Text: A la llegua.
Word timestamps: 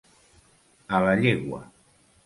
A 1.01 1.05
la 1.05 1.13
llegua. 1.21 1.65